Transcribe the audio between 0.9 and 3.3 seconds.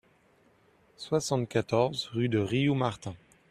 soixante-quatorze rue de Rioux Martin